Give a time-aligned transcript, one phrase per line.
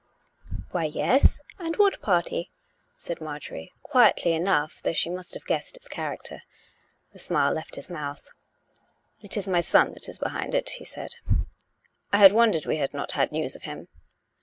[0.71, 1.43] "Why, yes!
[1.59, 2.49] And what party?"
[2.97, 6.41] said Marjorie, quietly enough, though slie must have guessed its character.
[7.13, 8.27] The smile left his mouth."
[9.23, 11.11] It is my son that is behind it," he said."
[12.11, 13.89] I had won dered we had not had news of him!